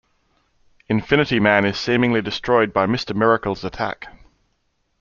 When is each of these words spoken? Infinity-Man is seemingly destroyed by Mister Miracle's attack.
Infinity-Man 0.89 1.63
is 1.63 1.77
seemingly 1.77 2.23
destroyed 2.23 2.73
by 2.73 2.87
Mister 2.87 3.13
Miracle's 3.13 3.63
attack. 3.63 4.07